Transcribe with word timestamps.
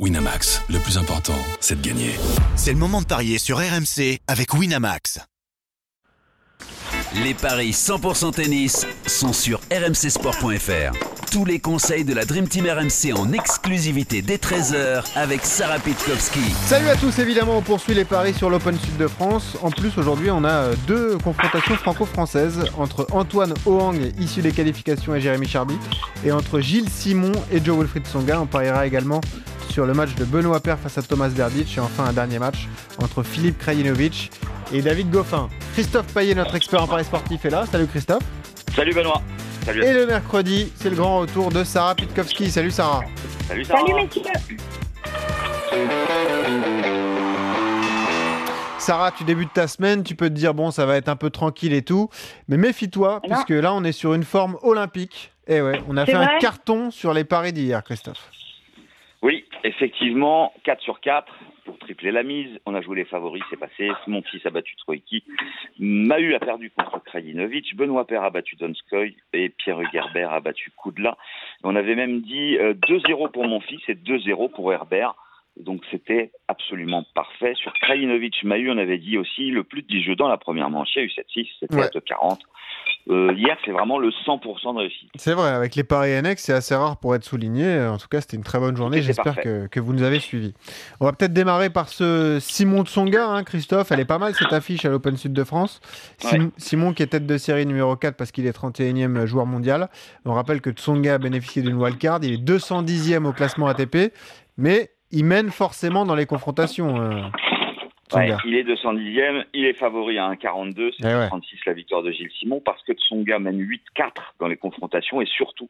Winamax, 0.00 0.60
le 0.70 0.80
plus 0.80 0.98
important, 0.98 1.38
c'est 1.60 1.80
de 1.80 1.86
gagner. 1.86 2.16
C'est 2.56 2.72
le 2.72 2.78
moment 2.78 3.00
de 3.00 3.06
parier 3.06 3.38
sur 3.38 3.58
RMC 3.58 4.18
avec 4.26 4.52
Winamax. 4.52 5.20
Les 7.22 7.32
paris 7.32 7.70
100% 7.70 8.32
tennis 8.34 8.88
sont 9.06 9.32
sur 9.32 9.60
rmcsport.fr. 9.70 10.98
Tous 11.30 11.44
les 11.44 11.60
conseils 11.60 12.04
de 12.04 12.12
la 12.12 12.24
Dream 12.24 12.48
Team 12.48 12.66
RMC 12.66 13.16
en 13.16 13.32
exclusivité 13.32 14.20
dès 14.20 14.36
13h 14.36 15.04
avec 15.14 15.44
Sarah 15.44 15.78
Pitkowski. 15.78 16.40
Salut 16.66 16.88
à 16.88 16.96
tous, 16.96 17.16
évidemment, 17.20 17.58
on 17.58 17.62
poursuit 17.62 17.94
les 17.94 18.04
paris 18.04 18.34
sur 18.34 18.50
l'Open 18.50 18.76
Sud 18.76 18.96
de 18.96 19.06
France. 19.06 19.56
En 19.62 19.70
plus, 19.70 19.96
aujourd'hui, 19.96 20.28
on 20.32 20.42
a 20.42 20.50
euh, 20.50 20.74
deux 20.88 21.18
confrontations 21.18 21.76
franco-françaises 21.76 22.64
entre 22.78 23.06
Antoine 23.12 23.54
Hoang, 23.64 23.96
issu 24.18 24.42
des 24.42 24.50
qualifications, 24.50 25.14
et 25.14 25.20
Jérémy 25.20 25.46
Charby, 25.46 25.78
et 26.24 26.32
entre 26.32 26.58
Gilles 26.58 26.90
Simon 26.90 27.32
et 27.52 27.64
Joe 27.64 27.78
Wilfried 27.78 28.08
Songa. 28.08 28.40
On 28.40 28.46
pariera 28.46 28.88
également 28.88 29.20
sur 29.74 29.86
le 29.86 29.92
match 29.92 30.14
de 30.14 30.24
Benoît 30.24 30.60
Paire 30.60 30.78
face 30.78 30.98
à 30.98 31.02
Thomas 31.02 31.26
Verdic 31.26 31.76
et 31.76 31.80
enfin 31.80 32.04
un 32.04 32.12
dernier 32.12 32.38
match 32.38 32.68
entre 33.02 33.24
Philippe 33.24 33.58
Krajinovic 33.58 34.30
et 34.72 34.80
David 34.80 35.10
Goffin. 35.10 35.48
Christophe 35.72 36.06
Payet, 36.14 36.36
notre 36.36 36.54
expert 36.54 36.80
en 36.80 36.86
paris 36.86 37.02
sportif, 37.02 37.44
est 37.44 37.50
là. 37.50 37.66
Salut 37.66 37.88
Christophe. 37.88 38.22
Salut 38.76 38.94
Benoît. 38.94 39.20
Salut. 39.64 39.82
Et 39.82 39.92
le 39.92 40.06
mercredi, 40.06 40.72
c'est 40.76 40.90
le 40.90 40.94
grand 40.94 41.18
retour 41.18 41.50
de 41.50 41.64
Sarah 41.64 41.96
Pitkowski. 41.96 42.52
Salut 42.52 42.70
Sarah. 42.70 43.00
Salut 43.48 43.64
Sarah. 43.64 43.80
Salut 43.84 43.94
messieurs. 44.04 44.56
Sarah, 48.78 49.10
tu 49.10 49.24
débutes 49.24 49.54
ta 49.54 49.66
semaine, 49.66 50.04
tu 50.04 50.14
peux 50.14 50.28
te 50.28 50.34
dire 50.34 50.54
bon, 50.54 50.70
ça 50.70 50.86
va 50.86 50.96
être 50.96 51.08
un 51.08 51.16
peu 51.16 51.30
tranquille 51.30 51.72
et 51.72 51.82
tout, 51.82 52.10
mais 52.46 52.58
méfie-toi 52.58 53.22
Non. 53.28 53.34
puisque 53.34 53.60
là, 53.60 53.74
on 53.74 53.82
est 53.82 53.90
sur 53.90 54.14
une 54.14 54.22
forme 54.22 54.56
olympique. 54.62 55.32
Et 55.48 55.60
ouais, 55.60 55.82
on 55.88 55.96
a 55.96 56.06
C'est 56.06 56.12
fait 56.12 56.18
un 56.18 56.38
carton 56.38 56.92
sur 56.92 57.12
les 57.12 57.24
paris 57.24 57.52
d'hier, 57.52 57.82
Christophe. 57.82 58.30
Oui, 59.24 59.46
effectivement, 59.64 60.52
4 60.64 60.82
sur 60.82 61.00
4 61.00 61.32
pour 61.64 61.78
tripler 61.78 62.12
la 62.12 62.22
mise. 62.22 62.60
On 62.66 62.74
a 62.74 62.82
joué 62.82 62.96
les 62.96 63.06
favoris, 63.06 63.42
c'est 63.48 63.56
passé. 63.56 63.90
Mon 64.06 64.20
fils 64.20 64.44
a 64.44 64.50
battu 64.50 64.76
Troïki. 64.76 65.24
Mahu 65.78 66.34
a 66.34 66.40
perdu 66.40 66.70
contre 66.70 67.02
Krajinovic. 67.02 67.74
Benoît 67.74 68.06
Paire 68.06 68.22
a 68.22 68.28
battu 68.28 68.54
Donskoy. 68.56 69.16
Et 69.32 69.48
Pierre 69.48 69.80
Gerber 69.90 70.28
a 70.30 70.40
battu 70.40 70.70
Koudla. 70.76 71.16
On 71.62 71.74
avait 71.74 71.94
même 71.94 72.20
dit 72.20 72.58
euh, 72.58 72.74
2-0 72.74 73.30
pour 73.30 73.46
mon 73.46 73.60
fils 73.60 73.80
et 73.88 73.94
2-0 73.94 74.50
pour 74.50 74.70
Herbert. 74.70 75.14
Donc 75.60 75.82
c'était 75.90 76.32
absolument 76.48 77.04
parfait. 77.14 77.54
Sur 77.54 77.72
Krajinovic, 77.74 78.42
Mahu, 78.42 78.70
on 78.72 78.78
avait 78.78 78.98
dit 78.98 79.16
aussi 79.18 79.50
le 79.50 79.62
plus 79.62 79.82
de 79.82 79.86
10 79.86 80.02
jeux 80.02 80.16
dans 80.16 80.28
la 80.28 80.36
première 80.36 80.68
manche. 80.68 80.88
Il 80.96 80.98
y 80.98 81.02
a 81.02 81.04
eu 81.04 81.10
7-6, 81.10 81.46
c'était 81.60 81.76
Ouais. 81.76 81.96
à 81.96 82.00
40. 82.00 82.40
Euh, 83.08 83.32
hier, 83.36 83.56
c'est 83.64 83.70
vraiment 83.70 83.98
le 83.98 84.10
100% 84.26 84.72
de 84.74 84.78
réussite. 84.80 85.10
C'est 85.14 85.32
vrai, 85.34 85.50
avec 85.50 85.74
les 85.76 85.84
paris 85.84 86.12
annexes, 86.12 86.42
c'est 86.42 86.52
assez 86.54 86.74
rare 86.74 86.96
pour 86.98 87.14
être 87.14 87.22
souligné. 87.22 87.80
En 87.86 87.98
tout 87.98 88.08
cas, 88.08 88.20
c'était 88.20 88.36
une 88.36 88.42
très 88.42 88.58
bonne 88.58 88.76
journée. 88.76 89.00
J'espère 89.02 89.36
que, 89.36 89.66
que 89.68 89.78
vous 89.78 89.92
nous 89.92 90.02
avez 90.02 90.18
suivis. 90.18 90.54
On 91.00 91.04
va 91.04 91.12
peut-être 91.12 91.32
démarrer 91.32 91.70
par 91.70 91.88
ce 91.88 92.38
Simon 92.40 92.84
Tsonga, 92.84 93.24
hein, 93.28 93.44
Christophe. 93.44 93.92
Elle 93.92 94.00
est 94.00 94.04
pas 94.06 94.18
mal 94.18 94.34
cette 94.34 94.52
affiche 94.52 94.84
à 94.86 94.88
l'Open 94.90 95.16
Sud 95.16 95.32
de 95.34 95.44
France. 95.44 95.80
Sim- 96.18 96.50
Simon 96.56 96.94
qui 96.94 97.02
est 97.02 97.06
tête 97.08 97.26
de 97.26 97.36
série 97.38 97.64
numéro 97.66 97.94
4 97.94 98.16
parce 98.16 98.32
qu'il 98.32 98.46
est 98.46 98.52
31e 98.58 99.24
joueur 99.26 99.46
mondial. 99.46 99.88
On 100.24 100.32
rappelle 100.32 100.60
que 100.60 100.70
Tsonga 100.70 101.14
a 101.14 101.18
bénéficié 101.18 101.62
d'une 101.62 101.76
wildcard. 101.76 102.20
Il 102.22 102.32
est 102.32 102.42
210e 102.44 103.24
au 103.26 103.32
classement 103.32 103.66
ATP, 103.66 104.12
mais 104.56 104.90
il 105.14 105.24
mène 105.24 105.50
forcément 105.50 106.04
dans 106.04 106.14
les 106.14 106.26
confrontations. 106.26 107.00
euh, 107.00 107.20
Ouais, 108.12 108.30
il 108.44 108.54
est 108.54 108.62
210e, 108.64 109.44
il 109.54 109.64
est 109.64 109.72
favori 109.72 110.18
à 110.18 110.28
1,42, 110.34 110.92
c'est 111.00 111.10
Eh 111.10 111.14
ouais. 111.16 111.26
36 111.26 111.58
la 111.66 111.72
victoire 111.72 112.02
de 112.02 112.12
Gilles 112.12 112.30
Simon, 112.38 112.60
parce 112.64 112.80
que 112.84 112.92
Tsonga 112.92 113.38
mène 113.40 113.58
8-4 113.60 114.34
dans 114.38 114.46
les 114.46 114.56
confrontations, 114.56 115.20
et 115.20 115.26
surtout, 115.26 115.68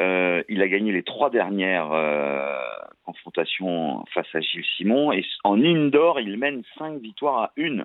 euh, 0.00 0.42
il 0.48 0.62
a 0.62 0.68
gagné 0.68 0.90
les 0.90 1.02
trois 1.04 1.30
dernières 1.30 1.92
euh, 1.92 2.56
confrontations 3.04 4.04
face 4.12 4.26
à 4.34 4.40
Gilles 4.40 4.64
Simon, 4.78 5.12
et 5.12 5.24
en 5.44 5.62
indoor, 5.62 6.18
il 6.18 6.38
mène 6.38 6.62
5 6.78 7.00
victoires 7.00 7.38
à 7.42 7.52
1. 7.58 7.78
Ouais. 7.78 7.84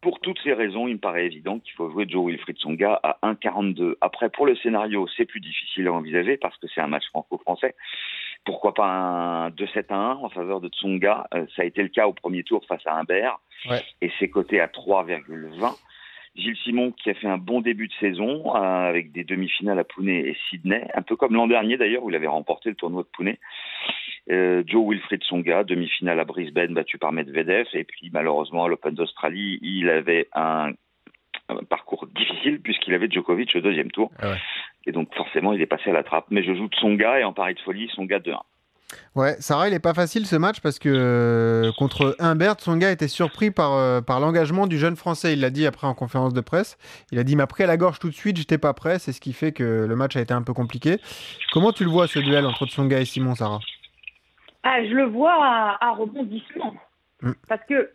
Pour 0.00 0.20
toutes 0.20 0.38
ces 0.44 0.52
raisons, 0.52 0.86
il 0.86 0.94
me 0.94 1.00
paraît 1.00 1.26
évident 1.26 1.58
qu'il 1.58 1.72
faut 1.72 1.90
jouer 1.90 2.06
Joe 2.08 2.26
Wilfried 2.26 2.58
Tsonga 2.58 3.00
à 3.02 3.18
1,42. 3.22 3.94
Après, 4.00 4.28
pour 4.28 4.46
le 4.46 4.54
scénario, 4.56 5.08
c'est 5.16 5.24
plus 5.26 5.40
difficile 5.40 5.88
à 5.88 5.92
envisager, 5.92 6.36
parce 6.36 6.56
que 6.58 6.66
c'est 6.72 6.82
un 6.82 6.86
match 6.88 7.06
franco-français. 7.08 7.74
Pourquoi 8.44 8.72
pas 8.74 8.86
un 8.86 9.48
2-7 9.50 9.86
à 9.90 9.96
1 9.96 10.10
en 10.16 10.28
faveur 10.30 10.60
de 10.60 10.68
Tsonga 10.68 11.26
Euh, 11.34 11.44
Ça 11.56 11.62
a 11.62 11.64
été 11.64 11.82
le 11.82 11.88
cas 11.88 12.06
au 12.06 12.12
premier 12.12 12.42
tour 12.44 12.64
face 12.66 12.86
à 12.86 12.96
Humbert 12.96 13.38
Ouais. 13.68 13.82
et 14.00 14.10
c'est 14.18 14.28
coté 14.30 14.60
à 14.60 14.68
3,20. 14.68 15.76
Gilles 16.36 16.56
Simon 16.62 16.92
qui 16.92 17.10
a 17.10 17.14
fait 17.14 17.26
un 17.26 17.38
bon 17.38 17.60
début 17.60 17.88
de 17.88 17.92
saison 17.94 18.54
euh, 18.54 18.58
avec 18.88 19.10
des 19.10 19.24
demi-finales 19.24 19.78
à 19.80 19.84
Pune 19.84 20.08
et 20.08 20.36
Sydney, 20.48 20.86
un 20.94 21.02
peu 21.02 21.16
comme 21.16 21.34
l'an 21.34 21.48
dernier 21.48 21.76
d'ailleurs 21.76 22.04
où 22.04 22.10
il 22.10 22.16
avait 22.16 22.28
remporté 22.28 22.68
le 22.68 22.76
tournoi 22.76 23.02
de 23.02 23.08
Pune. 23.08 23.36
Euh, 24.30 24.62
Joe 24.66 24.86
Wilfried 24.88 25.24
Songa, 25.24 25.64
demi-finale 25.64 26.20
à 26.20 26.24
Brisbane 26.24 26.74
battu 26.74 26.98
par 26.98 27.12
Medvedev 27.12 27.66
et 27.72 27.82
puis 27.84 28.10
malheureusement 28.12 28.64
à 28.64 28.68
l'Open 28.68 28.94
d'Australie, 28.94 29.58
il 29.62 29.88
avait 29.90 30.28
un, 30.34 30.70
un 31.48 31.56
parcours 31.68 32.06
difficile 32.14 32.60
puisqu'il 32.60 32.94
avait 32.94 33.10
Djokovic 33.10 33.56
au 33.56 33.60
deuxième 33.60 33.90
tour. 33.90 34.12
Ah 34.20 34.30
ouais. 34.30 34.36
Et 34.88 34.92
donc 34.92 35.14
forcément 35.14 35.52
il 35.52 35.60
est 35.60 35.66
passé 35.66 35.90
à 35.90 35.92
la 35.92 36.02
trappe. 36.02 36.26
Mais 36.30 36.42
je 36.42 36.54
joue 36.54 36.68
de 36.68 36.74
Songa 36.74 37.20
et 37.20 37.24
en 37.24 37.32
pari 37.32 37.54
de 37.54 37.60
folie, 37.60 37.88
Songa 37.94 38.18
2-1. 38.18 38.38
Ouais, 39.14 39.34
Sarah, 39.38 39.68
il 39.68 39.74
est 39.74 39.80
pas 39.80 39.92
facile 39.92 40.24
ce 40.24 40.34
match 40.36 40.60
parce 40.60 40.78
que 40.78 40.88
euh, 40.88 41.72
contre 41.76 42.16
Humbert, 42.18 42.54
Tsonga 42.54 42.90
était 42.90 43.08
surpris 43.08 43.50
par, 43.50 43.74
euh, 43.74 44.00
par 44.00 44.18
l'engagement 44.18 44.66
du 44.66 44.78
jeune 44.78 44.96
Français. 44.96 45.34
Il 45.34 45.40
l'a 45.40 45.50
dit 45.50 45.66
après 45.66 45.86
en 45.86 45.92
conférence 45.92 46.32
de 46.32 46.40
presse. 46.40 46.78
Il 47.12 47.18
a 47.18 47.24
dit 47.24 47.32
il 47.32 47.36
m'a 47.36 47.46
pris 47.46 47.64
à 47.64 47.66
la 47.66 47.76
gorge 47.76 47.98
tout 47.98 48.08
de 48.08 48.14
suite, 48.14 48.38
j'étais 48.38 48.56
pas 48.56 48.72
prêt. 48.72 48.98
C'est 48.98 49.12
ce 49.12 49.20
qui 49.20 49.34
fait 49.34 49.52
que 49.52 49.84
le 49.86 49.94
match 49.94 50.16
a 50.16 50.20
été 50.20 50.32
un 50.32 50.42
peu 50.42 50.54
compliqué. 50.54 50.96
Comment 51.52 51.72
tu 51.72 51.84
le 51.84 51.90
vois 51.90 52.06
ce 52.06 52.18
duel 52.18 52.46
entre 52.46 52.66
Tsonga 52.66 52.98
et 52.98 53.04
Simon, 53.04 53.34
Sarah? 53.34 53.60
Ah, 54.62 54.82
je 54.84 54.94
le 54.94 55.04
vois 55.04 55.34
à, 55.34 55.78
à 55.86 55.90
rebondissement. 55.92 56.74
Mm. 57.22 57.32
Parce 57.48 57.64
que, 57.68 57.74
euh, 57.74 57.88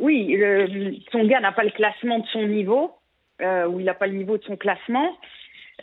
oui, 0.00 0.36
le, 0.36 0.94
son 1.12 1.26
gars 1.26 1.40
n'a 1.40 1.52
pas 1.52 1.64
le 1.64 1.70
classement 1.70 2.18
de 2.18 2.26
son 2.26 2.46
niveau, 2.46 2.92
euh, 3.40 3.66
ou 3.68 3.80
il 3.80 3.86
n'a 3.86 3.94
pas 3.94 4.06
le 4.06 4.14
niveau 4.14 4.36
de 4.38 4.44
son 4.44 4.56
classement. 4.56 5.16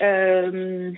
Euh, 0.01 0.91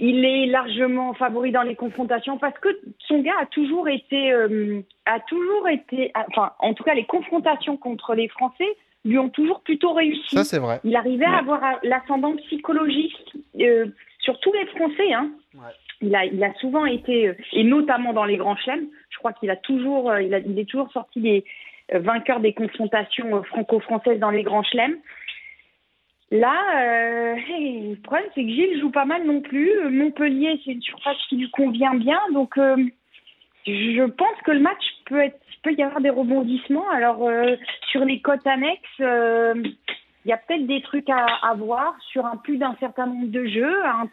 il 0.00 0.24
est 0.24 0.46
largement 0.46 1.12
favori 1.14 1.50
dans 1.50 1.62
les 1.62 1.74
confrontations 1.74 2.38
parce 2.38 2.56
que 2.60 2.68
son 3.00 3.20
gars 3.20 3.34
a 3.40 3.46
toujours 3.46 3.88
été, 3.88 4.32
euh, 4.32 4.80
a 5.06 5.18
toujours 5.20 5.68
été, 5.68 6.12
enfin, 6.28 6.52
en 6.60 6.72
tout 6.74 6.84
cas, 6.84 6.94
les 6.94 7.04
confrontations 7.04 7.76
contre 7.76 8.14
les 8.14 8.28
Français 8.28 8.76
lui 9.04 9.18
ont 9.18 9.28
toujours 9.28 9.60
plutôt 9.62 9.92
réussi. 9.92 10.36
Ça, 10.36 10.44
c'est 10.44 10.58
vrai. 10.60 10.80
Il 10.84 10.94
arrivait 10.94 11.26
Ouais. 11.26 11.32
à 11.34 11.38
avoir 11.38 11.60
l'ascendant 11.82 12.36
psychologique 12.36 13.16
euh, 13.60 13.86
sur 14.20 14.38
tous 14.40 14.52
les 14.52 14.66
Français. 14.66 15.12
Hein. 15.12 15.30
Ouais. 15.54 15.72
Il, 16.00 16.14
a, 16.14 16.24
il 16.26 16.42
a 16.44 16.54
souvent 16.54 16.84
été, 16.86 17.28
euh, 17.28 17.34
et 17.52 17.64
notamment 17.64 18.12
dans 18.12 18.24
les 18.24 18.36
grands 18.36 18.56
chelems, 18.56 18.86
je 19.10 19.18
crois 19.18 19.32
qu'il 19.32 19.50
a 19.50 19.56
toujours, 19.56 20.16
il, 20.18 20.32
a, 20.32 20.38
il 20.38 20.58
est 20.60 20.64
toujours 20.68 20.92
sorti 20.92 21.20
des 21.20 21.44
vainqueurs 21.92 22.38
des 22.40 22.52
confrontations 22.52 23.42
franco-françaises 23.44 24.20
dans 24.20 24.30
les 24.30 24.42
grands 24.44 24.62
chelems. 24.62 24.96
Là, 26.30 26.54
euh, 26.76 27.36
le 27.36 28.02
problème, 28.02 28.28
c'est 28.34 28.42
que 28.42 28.48
Gilles 28.48 28.80
joue 28.80 28.90
pas 28.90 29.06
mal 29.06 29.24
non 29.24 29.40
plus. 29.40 29.72
Montpellier, 29.88 30.60
c'est 30.64 30.72
une 30.72 30.82
surface 30.82 31.16
qui 31.28 31.36
lui 31.36 31.50
convient 31.50 31.94
bien. 31.94 32.20
Donc, 32.32 32.58
euh, 32.58 32.76
je 33.66 34.04
pense 34.04 34.36
que 34.44 34.50
le 34.50 34.60
match 34.60 34.84
peut 35.06 35.72
y 35.72 35.82
avoir 35.82 36.00
des 36.00 36.10
rebondissements. 36.10 36.88
Alors, 36.90 37.26
euh, 37.26 37.56
sur 37.90 38.04
les 38.04 38.20
cotes 38.20 38.46
annexes, 38.46 38.98
il 38.98 40.28
y 40.28 40.32
a 40.32 40.36
peut-être 40.36 40.66
des 40.66 40.82
trucs 40.82 41.08
à, 41.08 41.24
à 41.42 41.54
voir 41.54 41.96
sur 42.10 42.26
un 42.26 42.36
plus 42.36 42.58
d'un 42.58 42.76
certain 42.78 43.06
nombre 43.06 43.28
de 43.28 43.46
jeux, 43.46 43.86
un 43.86 44.08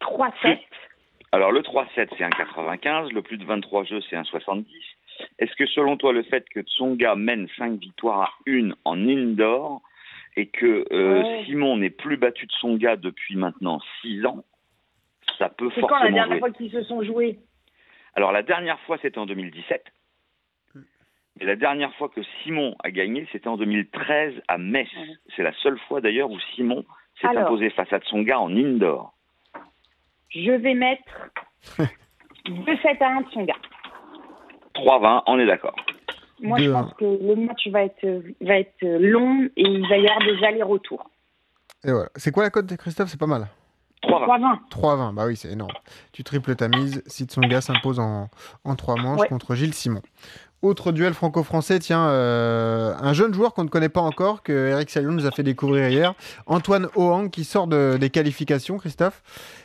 3-7. 0.00 0.58
Alors 1.34 1.50
le 1.50 1.60
3-7 1.60 2.08
c'est 2.18 2.24
un 2.24 2.30
95, 2.30 3.10
le 3.12 3.22
plus 3.22 3.38
de 3.38 3.44
23 3.44 3.84
jeux 3.84 4.00
c'est 4.10 4.16
un 4.16 4.24
70. 4.24 4.66
Est-ce 5.38 5.54
que 5.56 5.66
selon 5.66 5.96
toi 5.96 6.12
le 6.12 6.22
fait 6.24 6.46
que 6.50 6.60
Tsonga 6.60 7.14
mène 7.14 7.48
5 7.56 7.80
victoires 7.80 8.20
à 8.20 8.50
1 8.50 8.72
en 8.84 9.08
indoor 9.08 9.80
et 10.36 10.46
que 10.48 10.86
euh, 10.92 11.22
Ouais. 11.22 11.44
Simon 11.46 11.76
n'est 11.76 11.90
plus 11.90 12.16
battu 12.16 12.46
de 12.46 12.52
Tsonga 12.52 12.96
depuis 12.96 13.36
maintenant 13.36 13.80
6 14.00 14.24
ans, 14.26 14.44
ça 15.38 15.48
peut 15.48 15.70
C'est 15.74 15.80
quand 15.82 15.88
la 15.88 15.96
forcément 15.98 16.14
dernière 16.16 16.28
jouer. 16.30 16.38
fois 16.38 16.50
qu'ils 16.50 16.70
se 16.72 16.82
sont 16.84 17.02
joués? 17.02 17.38
Alors 18.14 18.32
la 18.32 18.42
dernière 18.42 18.78
fois 18.80 18.98
c'était 19.02 19.18
en 19.18 19.26
2017. 19.26 19.84
Et 21.40 21.46
la 21.46 21.56
dernière 21.56 21.94
fois 21.94 22.10
que 22.10 22.20
Simon 22.42 22.76
a 22.84 22.90
gagné, 22.90 23.26
c'était 23.32 23.48
en 23.48 23.56
2013 23.56 24.34
à 24.48 24.58
Metz. 24.58 24.88
Ouais. 24.94 25.06
C'est 25.34 25.42
la 25.42 25.52
seule 25.54 25.78
fois 25.88 26.00
d'ailleurs 26.02 26.30
où 26.30 26.38
Simon 26.54 26.84
s'est 27.20 27.26
Alors. 27.28 27.44
imposé 27.44 27.70
face 27.70 27.90
à 27.92 28.00
Tsonga 28.00 28.38
en 28.38 28.54
indoor. 28.54 29.14
Je 30.28 30.50
vais 30.52 30.74
mettre 30.74 31.30
2-7 32.46 33.02
à 33.02 33.08
1 33.16 33.20
de 33.22 33.30
son 33.30 33.42
gars. 33.44 33.56
3-20, 34.74 35.22
on 35.26 35.38
est 35.38 35.46
d'accord. 35.46 35.76
Moi, 36.42 36.58
je 36.58 36.64
2-1. 36.64 36.72
pense 36.72 36.94
que 36.94 37.04
le 37.04 37.36
match 37.46 37.68
va 37.68 37.84
être, 37.84 38.22
va 38.40 38.58
être 38.58 38.82
long 38.82 39.44
et 39.56 39.62
il 39.62 39.88
va 39.88 39.96
y 39.96 40.06
avoir 40.08 40.18
des 40.20 40.44
allers-retours. 40.46 41.08
Et 41.84 41.90
voilà. 41.92 42.08
C'est 42.16 42.30
quoi 42.32 42.42
la 42.42 42.50
cote, 42.50 42.76
Christophe? 42.76 43.08
C'est 43.08 43.18
pas 43.20 43.26
mal. 43.26 43.48
3-20. 44.02 44.58
3-20. 44.70 45.10
3-20, 45.10 45.14
bah 45.14 45.26
oui, 45.26 45.36
c'est 45.36 45.50
énorme. 45.52 45.72
Tu 46.12 46.24
triples 46.24 46.56
ta 46.56 46.66
mise 46.68 47.02
si 47.06 47.24
Tsonga 47.24 47.60
s'impose 47.60 48.00
en, 48.00 48.28
en 48.64 48.74
3 48.74 48.96
manches 48.96 49.20
Ouais. 49.20 49.28
contre 49.28 49.54
Gilles 49.54 49.74
Simon. 49.74 50.02
Autre 50.62 50.92
duel 50.92 51.12
franco-français, 51.12 51.80
tiens, 51.80 52.06
euh, 52.06 52.92
un 53.00 53.12
jeune 53.14 53.34
joueur 53.34 53.52
qu'on 53.52 53.64
ne 53.64 53.68
connaît 53.68 53.88
pas 53.88 54.00
encore, 54.00 54.44
que 54.44 54.68
Eric 54.68 54.90
Salon 54.90 55.10
nous 55.10 55.26
a 55.26 55.32
fait 55.32 55.42
découvrir 55.42 55.88
hier, 55.88 56.14
Antoine 56.46 56.86
Hoang, 56.94 57.30
qui 57.30 57.42
sort 57.42 57.66
de, 57.66 57.96
des 57.98 58.10
qualifications, 58.10 58.78
Christophe, 58.78 59.22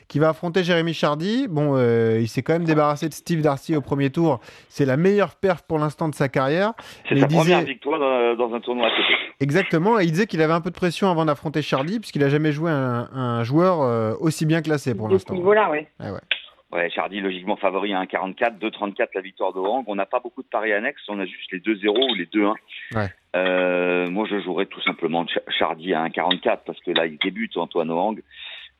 qui 0.07 0.17
va 0.17 0.29
affronter 0.29 0.63
Jérémy 0.63 0.95
Chardy. 0.95 1.47
Bon, 1.47 1.73
euh, 1.75 2.17
il 2.19 2.27
s'est 2.27 2.41
quand 2.41 2.53
même 2.53 2.63
débarrassé 2.63 3.07
de 3.09 3.13
Steve 3.13 3.41
Darcy 3.41 3.75
au 3.75 3.81
premier 3.81 4.09
tour. 4.09 4.39
C'est 4.69 4.85
la 4.85 4.97
meilleure 4.97 5.35
perf 5.35 5.61
pour 5.67 5.77
l'instant 5.77 6.09
de 6.09 6.15
sa 6.15 6.29
carrière. 6.29 6.73
C'est 7.07 7.15
sa 7.19 7.27
disait- 7.27 7.39
première 7.41 7.61
victoire 7.61 7.99
dans, 7.99 8.35
dans 8.47 8.55
un 8.55 8.59
tournoi 8.59 8.87
ATP. 8.87 9.13
Exactement, 9.39 9.99
et 9.99 10.05
il 10.05 10.11
disait 10.11 10.25
qu'il 10.25 10.41
avait 10.41 10.53
un 10.53 10.61
peu 10.61 10.71
de 10.71 10.75
pression 10.75 11.11
avant 11.11 11.25
d'affronter 11.25 11.61
Chardy, 11.61 11.99
puisqu'il 11.99 12.23
a 12.23 12.29
jamais 12.29 12.51
joué 12.51 12.71
un, 12.71 13.07
un 13.13 13.43
joueur 13.43 13.81
euh, 13.83 14.13
aussi 14.19 14.47
bien 14.47 14.63
classé 14.63 14.95
pour 14.95 15.09
l'instant. 15.09 15.35
ce 15.35 15.37
niveau-là, 15.37 15.69
ouais. 15.69 15.87
Ouais, 15.99 16.09
ouais. 16.09 16.19
Ouais, 16.73 16.89
Chardy 16.89 17.21
logiquement 17.21 17.55
favori 17.55 17.93
à 17.93 18.03
1,44, 18.03 18.57
2,34 18.59 19.07
la 19.15 19.21
victoire 19.21 19.53
de 19.53 19.59
Hang. 19.59 19.85
On 19.87 19.95
n'a 19.95 20.05
pas 20.05 20.19
beaucoup 20.19 20.43
de 20.43 20.47
paris 20.49 20.73
annexes, 20.73 21.01
on 21.07 21.17
a 21.19 21.25
juste 21.25 21.49
les 21.53 21.59
2-0 21.59 22.11
ou 22.11 22.15
les 22.15 22.25
2-1. 22.25 22.53
Ouais. 22.93 23.07
Euh, 23.37 24.09
moi, 24.09 24.27
je 24.29 24.39
jouerais 24.41 24.65
tout 24.65 24.81
simplement 24.81 25.25
Ch- 25.27 25.39
Chardy 25.57 25.93
à 25.93 26.03
1,44 26.09 26.59
parce 26.65 26.79
que 26.81 26.91
là, 26.91 27.05
il 27.05 27.17
débute 27.19 27.55
Antoine 27.55 27.89
Hang. 27.91 28.21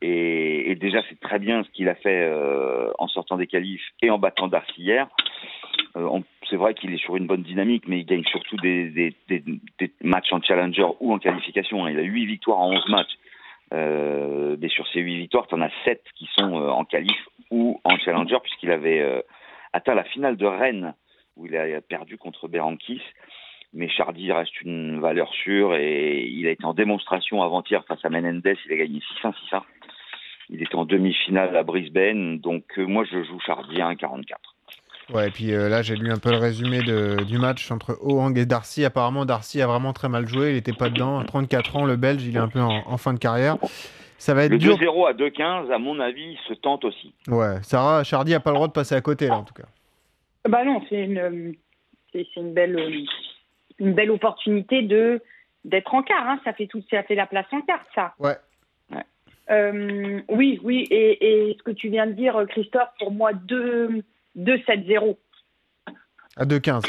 Et, 0.01 0.69
et 0.69 0.75
déjà, 0.75 1.01
c'est 1.10 1.19
très 1.19 1.39
bien 1.39 1.63
ce 1.63 1.69
qu'il 1.72 1.88
a 1.89 1.95
fait 1.95 2.24
euh, 2.30 2.92
en 3.00 3.07
sortant 3.07 3.38
des 3.38 3.48
qualifs 3.48 3.81
et 4.01 4.10
en 4.10 4.19
battant 4.19 4.48
Darcy 4.48 4.81
hier. 4.81 5.07
Euh, 5.95 6.07
on- 6.12 6.24
c'est 6.50 6.57
vrai 6.57 6.74
qu'il 6.74 6.94
est 6.94 6.98
sur 6.98 7.16
une 7.16 7.25
bonne 7.25 7.42
dynamique, 7.44 7.86
mais 7.88 8.00
il 8.00 8.06
gagne 8.06 8.24
surtout 8.25 8.57
des, 8.57 8.89
des, 8.89 9.16
des, 9.30 9.44
des 9.80 9.92
matchs 10.04 10.31
en 10.34 10.42
challenger 10.42 10.86
ou 11.00 11.13
en 11.13 11.19
qualification. 11.19 11.86
hein. 11.86 11.92
Il 11.92 12.00
a 12.00 12.04
8 12.04 12.25
victoires 12.25 12.60
en 12.60 12.72
11 12.74 12.89
matchs. 12.89 13.18
Euh, 13.74 14.56
mais 14.62 14.69
sur 14.69 14.88
ces 14.89 15.00
8 15.01 15.18
victoires, 15.18 15.48
tu 15.48 15.56
en 15.56 15.62
as 15.62 15.72
7 15.84 16.01
qui 16.16 16.28
sont 16.38 16.54
en 16.54 16.86
qualif 16.86 17.18
ou 17.52 17.80
en 17.84 17.98
challenger, 17.98 18.38
puisqu'il 18.42 18.72
avait 18.72 19.02
euh, 19.02 19.22
atteint 19.74 19.96
la 19.96 20.04
finale 20.04 20.38
de 20.38 20.46
Rennes, 20.46 20.94
où 21.36 21.46
il 21.46 21.56
a 21.56 21.82
perdu 21.82 22.18
contre 22.18 22.48
Berankis. 22.48 23.02
Mais 23.74 23.90
Chardy 23.90 24.32
reste 24.32 24.62
une 24.62 25.00
valeur 25.00 25.32
sûre 25.34 25.76
et 25.76 26.26
il 26.26 26.48
a 26.48 26.52
été 26.52 26.66
en 26.66 26.74
démonstration 26.74 27.44
avant-hier 27.44 27.84
face 27.86 28.04
à 28.04 28.10
Menendez. 28.10 28.58
Il 28.66 28.74
a 28.74 28.78
gagné 28.78 29.02
6-1, 29.22 29.34
6-1. 29.52 29.62
Il 30.50 30.64
était 30.64 30.76
en 30.76 30.86
demi-finale 30.86 31.56
à 31.56 31.64
Brisbane. 31.64 32.40
Donc, 32.40 32.64
euh, 32.78 32.86
moi, 32.86 33.04
je 33.12 33.24
joue 33.24 33.40
Chardy 33.46 33.82
à 33.82 33.90
1,44. 33.92 34.36
Ouais, 35.14 35.28
et 35.28 35.32
puis 35.32 35.54
euh, 35.54 35.70
là, 35.70 35.82
j'ai 35.82 35.96
lu 35.96 36.12
un 36.12 36.18
peu 36.18 36.32
le 36.32 36.38
résumé 36.38 36.80
du 36.82 37.38
match 37.38 37.70
entre 37.72 37.98
Hoang 38.02 38.38
et 38.38 38.46
Darcy. 38.46 38.84
Apparemment, 38.84 39.26
Darcy 39.26 39.62
a 39.62 39.68
vraiment 39.68 39.94
très 39.94 40.10
mal 40.10 40.28
joué. 40.28 40.50
Il 40.50 40.56
n'était 40.56 40.74
pas 40.74 40.90
dedans. 40.90 41.20
À 41.20 41.26
34 41.26 41.76
ans, 41.76 41.86
le 41.86 41.98
Belge, 41.98 42.24
il 42.26 42.36
est 42.36 42.40
un 42.40 42.50
peu 42.50 42.60
en 42.62 42.98
fin 42.98 43.14
de 43.14 43.20
carrière. 43.20 43.58
Ça 44.18 44.34
va 44.34 44.46
être 44.46 44.52
Le 44.52 44.58
dur. 44.58 44.78
2-0 44.78 45.10
à 45.10 45.14
2-15, 45.14 45.72
à 45.72 45.78
mon 45.78 46.00
avis, 46.00 46.38
se 46.48 46.54
tente 46.54 46.86
aussi. 46.86 47.14
Ouais, 47.28 47.62
Sarah, 47.62 48.04
Chardy 48.04 48.34
a 48.34 48.40
pas 48.40 48.50
le 48.52 48.56
droit 48.56 48.68
de 48.68 48.74
passer 48.74 48.96
à 48.96 49.02
côté, 49.02 49.28
là, 49.28 49.38
en 49.38 49.44
tout 49.44 49.54
cas. 49.54 49.68
Bah 50.48 50.64
non, 50.64 50.81
c'est 50.90 51.04
une, 51.04 51.18
euh, 51.18 51.52
c'est 52.12 52.28
une 52.36 52.54
belle, 52.54 52.78
euh, 52.78 53.06
une 53.80 53.94
belle 53.94 54.12
opportunité 54.12 54.81
de 54.81 55.22
d'être 55.66 55.94
en 55.94 56.02
quart. 56.02 56.28
Hein. 56.28 56.40
Ça 56.46 56.54
fait 56.54 56.68
tout, 56.68 56.81
ça 56.90 57.04
fait 57.04 57.16
la 57.16 57.28
place 57.28 57.46
en 57.52 57.62
quart, 57.62 57.84
ça. 57.94 58.14
Ouais. 58.19 58.38
Ouais. 58.92 59.04
Euh, 59.52 60.22
oui, 60.30 60.60
oui. 60.63 60.88
Et, 60.90 61.50
et 61.50 61.58
ce 61.58 61.63
que 61.63 61.72
tu 61.72 61.90
viens 61.90 62.08
de 62.08 62.13
dire, 62.13 62.42
Christophe, 62.48 62.90
pour 63.00 63.12
moi, 63.12 63.34
2 63.34 64.04
2-7-0. 64.38 65.18
À 66.36 66.46
2-15. 66.46 66.86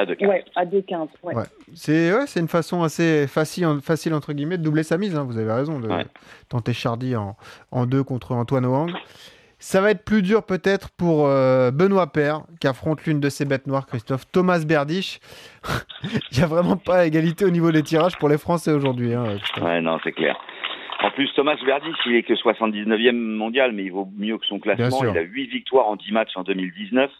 À 0.00 0.04
2-15. 0.06 0.26
Ouais, 0.28 0.44
à 0.56 0.64
2-15. 0.64 1.08
Ouais. 1.22 1.34
Ouais. 1.34 1.42
C'est 1.74 2.12
ouais, 2.12 2.26
c'est 2.26 2.40
une 2.40 2.48
façon 2.48 2.82
assez 2.82 3.26
facile, 3.26 3.66
facile, 3.82 4.14
entre 4.14 4.32
guillemets, 4.32 4.58
de 4.58 4.62
doubler 4.62 4.82
sa 4.82 4.96
mise. 4.98 5.14
hein. 5.16 5.24
Vous 5.24 5.36
avez 5.38 5.52
raison 5.52 5.78
de 5.78 5.88
Ouais. 5.88 6.06
tenter 6.48 6.72
Chardy 6.72 7.16
en, 7.16 7.36
en 7.70 7.86
deux 7.86 8.02
contre 8.02 8.32
Antoine 8.32 8.64
Hoang. 8.64 8.90
Ça 9.58 9.82
va 9.82 9.90
être 9.90 10.04
plus 10.06 10.22
dur 10.22 10.42
peut-être 10.44 10.88
pour 10.96 11.26
euh, 11.26 11.70
Benoît 11.70 12.06
Père, 12.06 12.42
qui 12.60 12.66
affronte 12.66 13.04
l'une 13.04 13.20
de 13.20 13.28
ses 13.28 13.44
bêtes 13.44 13.66
noires, 13.66 13.86
Christophe. 13.86 14.22
Thomas 14.32 14.64
Berdych. 14.66 15.20
Il 16.32 16.38
n'y 16.38 16.42
a 16.42 16.46
vraiment 16.46 16.76
pas 16.78 17.04
égalité 17.06 17.44
au 17.44 17.50
niveau 17.50 17.70
des 17.70 17.82
tirages 17.82 18.16
pour 18.16 18.30
les 18.30 18.38
Français 18.38 18.72
aujourd'hui. 18.72 19.12
hein. 19.12 19.24
Ouais, 19.60 19.82
non, 19.82 19.98
c'est 20.02 20.12
clair. 20.12 20.38
En 21.02 21.10
plus, 21.12 21.30
Thomas 21.34 21.56
Verdis, 21.64 21.92
il 22.06 22.14
est 22.16 22.22
que 22.22 22.34
79e 22.34 23.12
mondial, 23.12 23.72
mais 23.72 23.84
il 23.84 23.90
vaut 23.92 24.08
mieux 24.18 24.36
que 24.38 24.44
son 24.46 24.58
classement. 24.58 25.02
Il 25.04 25.16
a 25.18 25.22
8 25.22 25.46
victoires 25.48 25.88
en 25.88 25.96
10 25.96 26.12
matchs 26.12 26.36
en 26.36 26.42
2019. 26.42 27.10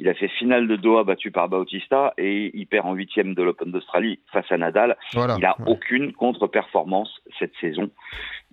Il 0.00 0.08
a 0.08 0.14
fait 0.14 0.28
finale 0.28 0.68
de 0.68 0.76
Doha 0.76 1.02
battu 1.02 1.30
par 1.32 1.48
Bautista 1.48 2.14
et 2.18 2.52
il 2.54 2.66
perd 2.66 2.86
en 2.86 2.94
huitième 2.94 3.34
de 3.34 3.42
l'Open 3.42 3.72
d'Australie 3.72 4.20
face 4.32 4.50
à 4.50 4.56
Nadal. 4.56 4.96
Voilà. 5.12 5.34
Il 5.38 5.44
a 5.44 5.56
Ouais. 5.58 5.64
aucune 5.72 6.12
contre-performance 6.12 7.20
cette 7.38 7.52
saison. 7.60 7.90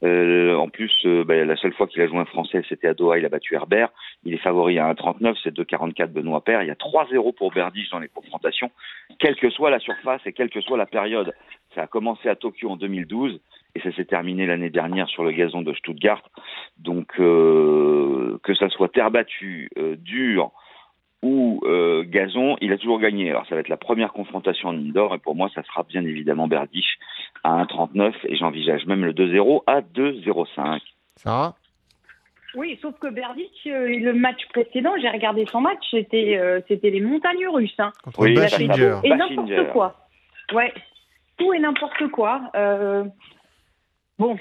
Euh, 0.04 0.56
en 0.56 0.70
plus, 0.70 0.92
euh, 1.06 1.24
bah, 1.24 1.36
la 1.46 1.56
seule 1.56 1.74
fois 1.74 1.88
qu'il 1.88 2.02
a 2.02 2.08
joué 2.08 2.18
un 2.18 2.26
Français, 2.26 2.64
c'était 2.68 2.88
à 2.88 2.94
Doha. 2.96 3.20
Il 3.20 3.26
a 3.26 3.30
battu 3.30 3.54
Herbert. 3.54 3.90
Il 4.24 4.34
est 4.34 4.38
favori 4.38 4.80
à 4.80 4.88
1,39. 4.90 5.38
C'est 5.44 5.54
2,44 5.54 6.12
Benoît 6.12 6.44
Paire. 6.44 6.64
Il 6.64 6.68
y 6.68 6.72
a 6.72 6.76
3-0 6.76 7.32
pour 7.36 7.52
Berdych 7.52 7.92
dans 7.92 8.00
les 8.00 8.10
confrontations, 8.10 8.72
quelle 9.20 9.36
que 9.36 9.50
soit 9.52 9.70
la 9.70 9.80
surface 9.80 10.22
et 10.26 10.34
quelle 10.34 10.50
que 10.50 10.62
soit 10.62 10.78
la 10.78 10.86
période. 10.88 11.34
Ça 11.76 11.84
a 11.84 11.88
commencé 11.88 12.28
à 12.28 12.36
Tokyo 12.36 12.70
en 12.72 12.76
2012 12.76 13.40
et 13.76 13.82
ça 13.82 13.92
s'est 13.94 14.06
terminé 14.06 14.46
l'année 14.48 14.70
dernière 14.70 15.08
sur 15.10 15.24
le 15.24 15.32
gazon 15.32 15.62
de 15.62 15.74
Stuttgart. 15.74 16.24
Donc, 16.80 17.12
euh, 17.20 18.40
que 18.44 18.54
ça 18.56 18.70
soit 18.70 18.90
terre 18.90 19.12
battue, 19.12 19.70
dur 19.98 20.52
ou 21.26 21.60
euh, 21.64 22.04
gazon, 22.06 22.56
il 22.62 22.72
a 22.72 22.78
toujours 22.78 23.00
gagné. 23.00 23.32
Alors, 23.32 23.48
ça 23.48 23.56
va 23.56 23.62
être 23.62 23.70
la 23.70 23.78
première 23.78 24.14
confrontation 24.14 24.70
en 24.70 24.78
indoor 24.78 25.16
et 25.16 25.18
pour 25.18 25.36
moi, 25.36 25.50
ça 25.56 25.64
sera 25.64 25.84
bien 25.84 26.04
évidemment 26.04 26.48
Berdych 26.48 26.86
à 27.44 27.64
1,39 27.64 28.14
et 28.26 28.36
j'envisage 28.36 28.86
même 28.86 29.04
le 29.04 29.14
2-0 29.14 29.64
à 29.66 29.82
2,05. 29.82 30.82
Sarah? 31.16 31.56
Oui, 32.54 32.78
sauf 32.82 32.96
que 33.00 33.08
Berdych, 33.08 33.50
euh, 33.66 33.88
le 33.88 34.14
match 34.14 34.48
précédent, 34.54 34.94
j'ai 35.02 35.10
regardé 35.10 35.46
son 35.52 35.62
match, 35.62 35.84
c'était 35.90 36.38
euh, 36.38 36.62
c'était 36.68 36.92
les 36.92 37.02
montagnes 37.02 37.48
russes. 37.48 37.80
Hein. 37.80 37.92
contre 38.04 38.22
Oui, 38.22 38.38
et 39.04 39.10
n'importe 39.10 39.74
quoi. 39.74 40.08
Ouais, 40.54 40.74
tout 41.38 41.54
et 41.54 41.60
n'importe 41.60 42.08
quoi. 42.12 42.42
Euh, 42.56 43.04
bon, 44.20 44.38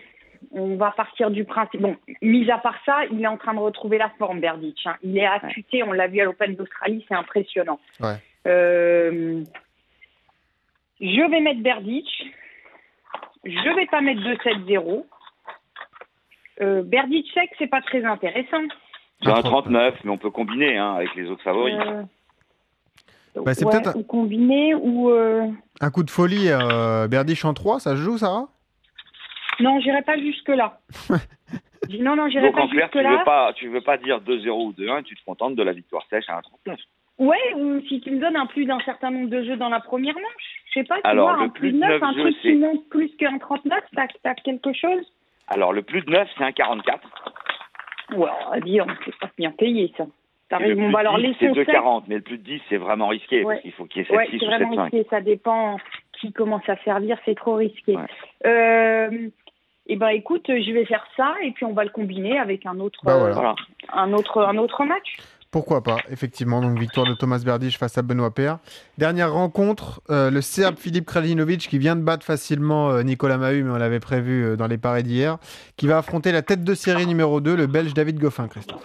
on 0.52 0.76
va 0.76 0.90
partir 0.92 1.30
du 1.30 1.44
principe. 1.44 1.80
Bon, 1.80 1.96
mis 2.22 2.50
à 2.50 2.58
part 2.58 2.76
ça, 2.86 3.04
il 3.10 3.22
est 3.22 3.26
en 3.26 3.36
train 3.36 3.54
de 3.54 3.58
retrouver 3.58 3.98
la 3.98 4.10
forme, 4.18 4.40
Berdych. 4.40 4.86
hein. 4.86 4.96
Il 5.02 5.16
est 5.18 5.26
affûté, 5.26 5.82
on 5.82 5.92
l'a 5.92 6.06
vu 6.08 6.20
à 6.20 6.24
l'Open 6.24 6.54
d'Australie, 6.54 7.04
c'est 7.08 7.14
impressionnant. 7.14 7.78
Ouais. 8.00 8.16
Euh, 8.46 9.42
je 11.00 11.30
vais 11.30 11.40
mettre 11.40 11.62
Berdych. 11.62 12.08
Je 13.44 13.76
vais 13.76 13.86
pas 13.86 14.00
mettre 14.00 14.20
2-7-0. 14.22 15.04
Euh, 16.60 16.82
Berdych 16.82 17.26
sec, 17.34 17.50
c'est 17.58 17.66
pas 17.66 17.82
très 17.82 18.04
intéressant. 18.04 18.62
C'est 19.22 19.30
un 19.30 19.42
39, 19.42 19.94
mais 20.04 20.10
on 20.10 20.18
peut 20.18 20.30
combiner 20.30 20.76
hein, 20.78 20.94
avec 20.96 21.14
les 21.14 21.28
autres 21.28 21.42
favoris. 21.42 21.74
Euh, 21.74 22.02
Bah, 23.42 23.52
c'est 23.54 23.64
ouais, 23.64 23.72
peut-être 23.72 23.96
un- 23.96 23.98
ou 23.98 24.02
combiné 24.04 24.74
ou 24.74 25.10
euh, 25.10 25.46
Un 25.80 25.90
coup 25.90 26.04
de 26.04 26.10
folie, 26.10 26.48
euh, 26.50 27.08
Berdych 27.08 27.44
en 27.44 27.52
3, 27.54 27.80
ça 27.80 27.92
se 27.92 27.96
joue, 27.96 28.18
Sarah? 28.18 28.46
Non, 29.60 29.80
j'irai 29.80 30.02
pas 30.02 30.18
jusque 30.18 30.48
là. 30.48 30.78
non, 32.00 32.16
non, 32.16 32.28
j'irai 32.28 32.46
Donc 32.46 32.56
pas 32.56 32.62
en 32.62 32.68
clair, 32.68 32.90
tu 32.90 32.98
veux 32.98 33.04
là. 33.04 33.22
pas, 33.24 33.52
tu 33.54 33.68
veux 33.68 33.80
pas 33.80 33.96
dire 33.98 34.20
2-0 34.20 34.48
ou 34.50 34.72
2-1, 34.72 35.02
tu 35.04 35.14
te 35.16 35.24
contentes 35.24 35.54
de 35.54 35.62
la 35.62 35.72
victoire 35.72 36.04
sèche 36.10 36.24
à 36.28 36.40
1,39. 36.66 36.76
Ouais, 37.18 37.54
ou 37.56 37.80
si 37.88 38.00
tu 38.00 38.10
me 38.10 38.18
donnes 38.20 38.36
un 38.36 38.46
plus 38.46 38.64
d'un 38.64 38.80
certain 38.80 39.10
nombre 39.12 39.28
de 39.30 39.44
jeux 39.44 39.56
dans 39.56 39.68
la 39.68 39.78
première 39.80 40.14
manche, 40.14 40.62
je 40.68 40.80
sais 40.80 40.84
pas. 40.84 40.96
Tu 40.96 41.02
Alors, 41.04 41.28
vois, 41.28 41.36
le 41.38 41.44
un 41.44 41.48
plus 41.50 41.70
de 41.72 41.78
9, 41.78 41.88
neuf 41.90 42.02
un 42.02 42.12
jeux, 42.14 42.20
truc 42.22 42.40
qui 42.40 42.54
monte 42.54 42.88
plus 42.88 43.08
qu'un 43.16 43.38
39, 43.38 43.84
t'as 43.94 44.06
t'as 44.22 44.34
quelque 44.34 44.72
chose? 44.72 45.06
Alors 45.46 45.72
le 45.72 45.82
plus 45.82 46.00
de 46.02 46.10
9, 46.10 46.28
c'est 46.36 46.42
un 46.44 46.50
44. 46.52 47.00
Ouais, 48.16 48.28
dis, 48.64 48.80
on 48.80 48.86
c'est 49.04 49.16
pas 49.18 49.30
bien 49.38 49.50
payé 49.52 49.92
ça. 49.96 50.04
Le 50.04 50.10
T'arrives, 50.50 50.76
plus 50.76 50.84
on 50.86 50.90
va 50.90 50.98
alors 51.00 51.16
de 51.16 51.22
10, 51.22 51.26
laisser 51.28 51.38
c'est 51.40 51.50
au 51.50 51.54
sec. 51.54 51.68
2,40. 51.68 52.02
Mais 52.08 52.14
le 52.16 52.20
plus 52.20 52.38
de 52.38 52.42
10, 52.42 52.60
c'est 52.68 52.76
vraiment 52.76 53.08
risqué, 53.08 53.44
Ouais. 53.44 53.54
parce 53.54 53.62
qu'il 53.62 53.72
faut 53.72 53.84
qu'il 53.86 54.02
y 54.02 54.04
ait 54.04 54.08
7,6 54.08 54.16
Ouais, 54.16 54.28
c'est 54.30 54.44
ou 54.44 54.46
vraiment 54.50 54.74
7,5. 54.74 54.82
risqué, 54.90 55.06
ça 55.10 55.20
dépend 55.20 55.76
qui 56.20 56.32
commence 56.32 56.68
à 56.68 56.76
servir, 56.78 57.16
c'est 57.24 57.34
trop 57.36 57.54
risqué. 57.54 57.96
Ouais. 57.96 58.04
Euh, 58.46 59.28
et 59.86 59.96
ben 59.96 60.08
écoute, 60.08 60.44
je 60.48 60.72
vais 60.72 60.84
faire 60.86 61.06
ça 61.16 61.34
et 61.42 61.50
puis 61.52 61.64
on 61.64 61.72
va 61.72 61.84
le 61.84 61.90
combiner 61.90 62.38
avec 62.38 62.64
un 62.66 62.78
autre, 62.80 63.00
Bah, 63.04 63.18
voilà. 63.18 63.34
Voilà. 63.34 63.54
un 63.92 64.12
autre, 64.12 64.42
un 64.42 64.56
autre 64.56 64.84
match. 64.84 65.16
Pourquoi 65.50 65.82
pas, 65.84 65.98
effectivement. 66.10 66.60
Donc 66.60 66.76
victoire 66.80 67.06
de 67.06 67.14
Thomas 67.14 67.40
Berdych 67.44 67.78
face 67.78 67.96
à 67.96 68.02
Benoît 68.02 68.32
Paire. 68.34 68.58
Dernière 68.98 69.32
rencontre, 69.32 70.00
euh, 70.10 70.28
le 70.28 70.40
Serbe 70.40 70.76
Filip 70.76 71.04
Kralinovic 71.06 71.68
qui 71.68 71.78
vient 71.78 71.94
de 71.94 72.02
battre 72.02 72.26
facilement 72.26 72.90
euh, 72.90 73.02
Nicolas 73.04 73.38
Mahut, 73.38 73.62
mais 73.62 73.70
on 73.70 73.76
l'avait 73.76 74.00
prévu 74.00 74.44
euh, 74.44 74.56
dans 74.56 74.66
les 74.66 74.78
paris 74.78 75.04
d'hier, 75.04 75.36
qui 75.76 75.86
va 75.86 75.98
affronter 75.98 76.32
la 76.32 76.42
tête 76.42 76.64
de 76.64 76.74
série 76.74 77.06
numéro 77.06 77.40
2, 77.40 77.54
le 77.54 77.66
Belge 77.68 77.94
David 77.94 78.18
Goffin, 78.18 78.48
Christophe. 78.48 78.84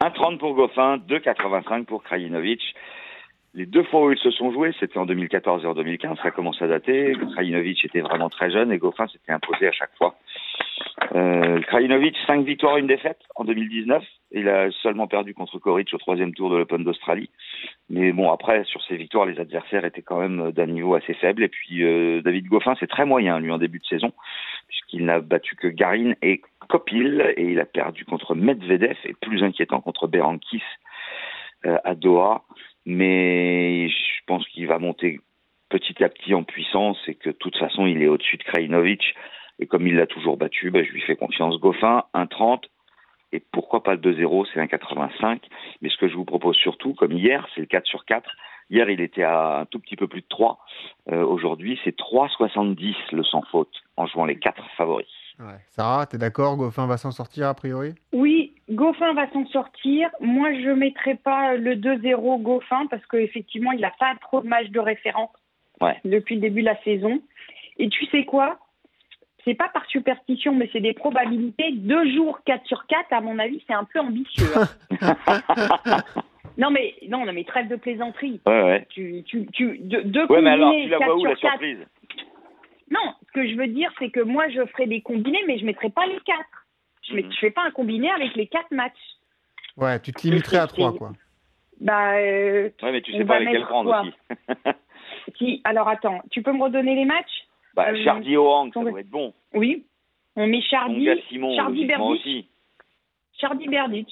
1,30 0.00 0.38
pour 0.38 0.54
Goffin, 0.54 0.96
2,85 1.06 1.84
pour 1.84 2.02
Krajinovic. 2.02 2.62
Les 3.56 3.64
deux 3.64 3.84
fois 3.84 4.04
où 4.04 4.12
ils 4.12 4.18
se 4.18 4.30
sont 4.30 4.52
joués, 4.52 4.72
c'était 4.78 4.98
en 4.98 5.06
2014 5.06 5.64
et 5.64 5.66
en 5.66 5.72
2015. 5.72 6.18
Ça 6.22 6.30
commence 6.30 6.60
à 6.60 6.68
dater. 6.68 7.14
Krajinovic 7.32 7.86
était 7.86 8.02
vraiment 8.02 8.28
très 8.28 8.50
jeune 8.50 8.70
et 8.70 8.76
Goffin 8.76 9.06
s'était 9.08 9.32
imposé 9.32 9.66
à 9.66 9.72
chaque 9.72 9.96
fois. 9.96 10.14
Euh, 11.14 11.62
Krajinovic, 11.62 12.14
5 12.26 12.44
victoires, 12.44 12.76
une 12.76 12.86
défaite 12.86 13.20
en 13.34 13.44
2019. 13.44 14.04
Il 14.32 14.50
a 14.50 14.70
seulement 14.82 15.06
perdu 15.06 15.32
contre 15.32 15.58
Koric 15.58 15.94
au 15.94 15.96
troisième 15.96 16.34
tour 16.34 16.50
de 16.50 16.56
l'Open 16.58 16.84
d'Australie. 16.84 17.30
Mais 17.88 18.12
bon, 18.12 18.30
après, 18.30 18.62
sur 18.64 18.82
ces 18.82 18.96
victoires, 18.96 19.24
les 19.24 19.40
adversaires 19.40 19.86
étaient 19.86 20.02
quand 20.02 20.20
même 20.20 20.52
d'un 20.52 20.66
niveau 20.66 20.94
assez 20.94 21.14
faible. 21.14 21.42
Et 21.42 21.48
puis, 21.48 21.82
euh, 21.82 22.20
David 22.20 22.48
Goffin, 22.48 22.74
c'est 22.78 22.90
très 22.90 23.06
moyen, 23.06 23.40
lui, 23.40 23.50
en 23.50 23.58
début 23.58 23.78
de 23.78 23.86
saison, 23.86 24.12
puisqu'il 24.68 25.06
n'a 25.06 25.20
battu 25.20 25.56
que 25.56 25.68
Garin 25.68 26.12
et 26.20 26.42
Kopil. 26.68 27.32
Et 27.38 27.52
il 27.52 27.60
a 27.60 27.64
perdu 27.64 28.04
contre 28.04 28.34
Medvedev 28.34 28.98
et 29.04 29.14
plus 29.14 29.42
inquiétant 29.42 29.80
contre 29.80 30.08
Berankis 30.08 30.62
euh, 31.64 31.78
à 31.84 31.94
Doha. 31.94 32.42
Mais 32.86 33.88
je- 33.88 34.16
pense 34.26 34.46
qu'il 34.48 34.66
va 34.66 34.80
monter 34.80 35.20
petit 35.68 36.02
à 36.02 36.08
petit 36.08 36.34
en 36.34 36.42
puissance 36.42 36.98
et 37.06 37.14
que 37.14 37.28
de 37.30 37.34
toute 37.36 37.56
façon, 37.56 37.86
il 37.86 38.02
est 38.02 38.08
au-dessus 38.08 38.38
de 38.38 38.42
Krajinovic. 38.42 39.14
Et 39.60 39.66
comme 39.66 39.86
il 39.86 39.94
l'a 39.94 40.06
toujours 40.08 40.36
battu, 40.36 40.70
bah, 40.72 40.82
je 40.82 40.90
lui 40.90 41.00
fais 41.00 41.14
confiance. 41.14 41.58
Goffin, 41.60 42.02
1,30. 42.12 42.64
Et 43.32 43.38
pourquoi 43.52 43.82
pas 43.84 43.92
le 43.94 44.00
2-0, 44.00 44.46
c'est 44.52 44.58
1,85. 44.60 45.40
Mais 45.80 45.90
ce 45.90 45.96
que 45.96 46.08
je 46.08 46.14
vous 46.16 46.24
propose 46.24 46.56
surtout, 46.56 46.94
comme 46.94 47.12
hier, 47.12 47.46
c'est 47.54 47.60
le 47.60 47.66
4 47.68 47.86
sur 47.86 48.04
4. 48.04 48.28
Hier, 48.68 48.90
il 48.90 49.00
était 49.00 49.22
à 49.22 49.60
un 49.60 49.64
tout 49.66 49.78
petit 49.78 49.94
peu 49.94 50.08
plus 50.08 50.22
de 50.22 50.26
3. 50.28 50.58
Euh, 51.12 51.24
Aujourd'hui, 51.24 51.78
c'est 51.84 51.96
3,70 51.96 52.94
le 53.12 53.22
sans 53.22 53.42
faute 53.42 53.72
en 53.96 54.06
jouant 54.06 54.24
les 54.24 54.38
4 54.40 54.60
favoris. 54.76 55.06
Ouais. 55.38 55.58
Sarah, 55.68 56.06
t'es 56.06 56.18
d'accord? 56.18 56.56
Goffin 56.56 56.86
va 56.88 56.96
s'en 56.96 57.12
sortir 57.12 57.46
a 57.46 57.54
priori? 57.54 57.94
Oui, 58.12 58.45
Goffin 58.76 59.12
va 59.14 59.28
s'en 59.32 59.44
sortir. 59.46 60.08
Moi, 60.20 60.52
je 60.54 60.68
ne 60.68 60.74
mettrai 60.74 61.16
pas 61.16 61.56
le 61.56 61.74
2-0 61.74 62.40
Goffin 62.42 62.86
parce 62.86 63.04
qu'effectivement, 63.06 63.72
il 63.72 63.80
n'a 63.80 63.92
pas 63.98 64.14
trop 64.20 64.40
de 64.40 64.46
matchs 64.46 64.68
de 64.70 64.78
référence 64.80 65.30
Ouais. 65.80 65.96
depuis 66.04 66.36
le 66.36 66.40
début 66.40 66.60
de 66.60 66.66
la 66.66 66.80
saison. 66.84 67.20
Et 67.78 67.88
tu 67.88 68.06
sais 68.06 68.24
quoi? 68.24 68.58
C'est 69.44 69.54
pas 69.54 69.68
par 69.68 69.84
superstition, 69.86 70.54
mais 70.54 70.68
c'est 70.72 70.80
des 70.80 70.92
probabilités. 70.94 71.72
Deux 71.72 72.10
jours, 72.14 72.40
4 72.46 72.64
sur 72.66 72.86
4, 72.86 73.12
à 73.12 73.20
mon 73.20 73.38
avis, 73.38 73.62
c'est 73.66 73.74
un 73.74 73.84
peu 73.84 74.00
ambitieux. 74.00 74.46
hein. 74.56 75.16
non, 76.58 76.70
mais, 76.70 76.94
non, 77.08 77.24
non, 77.26 77.32
mais 77.32 77.44
trêve 77.44 77.68
de 77.68 77.76
plaisanterie. 77.76 78.40
Ouais, 78.46 78.62
ouais. 78.62 78.86
Tu, 78.90 79.22
tu, 79.26 79.46
tu, 79.52 79.78
de, 79.78 80.00
deux 80.02 80.24
Ouais, 80.26 80.40
mais 80.42 80.50
alors, 80.50 80.70
combinés, 80.70 80.84
tu 80.86 80.90
la 80.90 80.98
4 80.98 81.06
vois 81.06 81.16
où 81.16 81.20
sur 81.20 81.28
la 81.30 81.36
4. 81.36 81.50
surprise? 81.52 81.78
Non, 82.90 83.14
ce 83.26 83.32
que 83.32 83.46
je 83.48 83.54
veux 83.56 83.66
dire, 83.68 83.90
c'est 83.98 84.10
que 84.10 84.20
moi, 84.20 84.48
je 84.48 84.64
ferai 84.66 84.86
des 84.86 85.00
combinés, 85.00 85.42
mais 85.46 85.58
je 85.58 85.64
mettrai 85.66 85.90
pas 85.90 86.06
les 86.06 86.18
4. 86.24 86.38
Je 87.08 87.14
ne 87.14 87.22
Mhm. 87.22 87.32
fais 87.40 87.50
pas 87.50 87.62
un 87.64 87.70
combiné 87.70 88.10
avec 88.10 88.34
les 88.34 88.46
4 88.46 88.70
matchs. 88.72 88.92
Ouais, 89.76 90.00
tu 90.00 90.12
te 90.12 90.26
limiterais 90.26 90.58
à 90.58 90.66
3 90.66 90.92
quoi. 90.96 91.12
Bah, 91.80 92.16
euh, 92.16 92.70
Ouais, 92.82 92.92
mais 92.92 93.02
tu 93.02 93.12
sais 93.12 93.24
pas 93.24 93.38
lesquels 93.38 93.54
mettre 93.58 93.68
prendre 93.68 93.90
quoi 93.90 94.00
aussi. 94.02 94.12
qui, 95.34 95.60
alors 95.64 95.88
attends, 95.88 96.20
tu 96.30 96.42
peux 96.42 96.52
me 96.52 96.62
redonner 96.62 96.94
les 96.94 97.04
matchs? 97.04 97.46
Bah, 97.74 97.88
Euh, 97.92 98.04
Chardy 98.04 98.34
ça 98.34 98.80
doit 98.80 99.00
être 99.00 99.10
bon. 99.10 99.34
Oui. 99.52 99.84
On 100.36 100.46
met 100.46 100.62
Chardy, 100.62 101.04
gars 101.04 101.14
Simon, 101.28 101.54
Chardy 101.56 101.84
Berdic. 101.84 102.06
aussi. 102.06 102.48
Chardy 103.38 103.68
Berdic. 103.68 104.08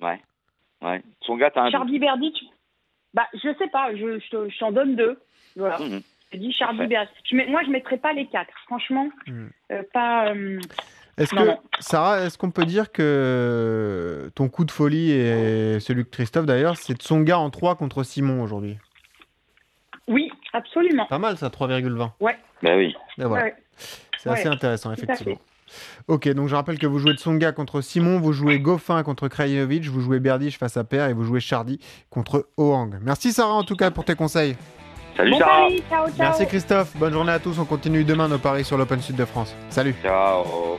Ouais. 0.00 0.20
Ouais. 0.82 1.02
Son 1.22 1.36
gars, 1.36 1.50
t'as 1.50 1.62
un 1.62 1.70
Chardy 1.70 1.98
Berdic, 1.98 2.44
bah, 3.14 3.26
je 3.34 3.52
sais 3.58 3.68
pas, 3.68 3.94
je, 3.94 4.18
je, 4.18 4.28
te- 4.30 4.48
je 4.48 4.58
t'en 4.58 4.72
donne 4.72 4.96
deux. 4.96 5.18
Voilà. 5.56 5.78
Mhm. 5.78 6.00
Je 6.32 6.38
dis 6.38 6.52
Chardy. 6.52 6.86
Berdic. 6.86 7.14
Je 7.24 7.36
mets- 7.36 7.46
moi, 7.46 7.62
je 7.64 7.70
mettrais 7.70 7.98
pas 7.98 8.12
les 8.12 8.26
quatre. 8.26 8.52
Franchement, 8.66 9.08
Mhm. 9.26 9.50
euh, 9.72 9.82
pas. 9.92 10.32
euh, 10.34 10.58
Est-ce 11.18 11.30
que, 11.30 11.44
non. 11.44 11.58
Sarah, 11.80 12.20
est-ce 12.20 12.38
qu'on 12.38 12.50
peut 12.50 12.64
dire 12.64 12.92
que 12.92 14.30
ton 14.34 14.48
coup 14.48 14.64
de 14.64 14.70
folie 14.70 15.10
et 15.10 15.80
celui 15.80 16.04
de 16.04 16.08
Christophe 16.08 16.46
d'ailleurs, 16.46 16.76
c'est 16.76 16.94
de 16.94 17.02
son 17.02 17.20
gars 17.20 17.38
en 17.38 17.50
3 17.50 17.74
contre 17.76 18.02
Simon 18.02 18.42
aujourd'hui? 18.42 18.78
Oui, 20.06 20.30
absolument. 20.52 21.06
Pas 21.06 21.18
mal 21.18 21.36
ça, 21.36 21.48
3,20. 21.48 22.10
Bah 22.62 22.76
oui. 22.76 22.94
Voilà. 23.18 23.44
Ouais. 23.44 23.54
C'est 24.18 24.30
Ouais, 24.30 24.38
assez 24.38 24.48
intéressant, 24.48 24.92
effectivement. 24.92 25.38
Ok, 26.08 26.28
donc 26.30 26.48
je 26.48 26.54
rappelle 26.54 26.78
que 26.78 26.86
vous 26.86 26.98
jouez 26.98 27.12
Tsonga 27.14 27.52
contre 27.52 27.82
Simon, 27.82 28.18
vous 28.20 28.32
jouez 28.32 28.58
Goffin 28.58 29.02
contre 29.02 29.28
Krajinovic, 29.28 29.84
vous 29.84 30.00
jouez 30.00 30.18
Berdych 30.18 30.56
face 30.56 30.78
à 30.78 30.84
Per 30.84 31.10
et 31.10 31.12
vous 31.12 31.24
jouez 31.24 31.40
Chardy 31.40 31.78
contre 32.08 32.48
Ohang. 32.56 32.98
Merci 33.02 33.32
Sarah 33.32 33.52
en 33.52 33.64
tout 33.64 33.76
cas 33.76 33.90
pour 33.90 34.04
tes 34.06 34.14
conseils. 34.14 34.56
Salut 35.16 35.32
Bon 35.32 35.38
Sarah. 35.38 35.68
ciao, 35.90 36.06
ciao. 36.06 36.14
Merci 36.18 36.46
Christophe, 36.46 36.96
bonne 36.96 37.12
journée 37.12 37.32
à 37.32 37.38
tous, 37.38 37.58
on 37.58 37.66
continue 37.66 38.02
demain 38.04 38.28
nos 38.28 38.38
paris 38.38 38.64
sur 38.64 38.78
l'Open 38.78 39.00
Sud 39.02 39.16
de 39.16 39.26
France. 39.26 39.54
Salut 39.68 39.94
Ciao. 40.02 40.78